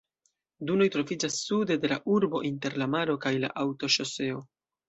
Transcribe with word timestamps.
Dunoj 0.69 0.87
troviĝas 0.95 1.37
sude 1.49 1.77
de 1.83 1.93
la 1.93 1.99
urbo, 2.15 2.43
inter 2.51 2.79
la 2.85 2.91
maro 2.97 3.19
kaj 3.27 3.37
la 3.45 3.55
aŭtoŝoseo. 3.67 4.43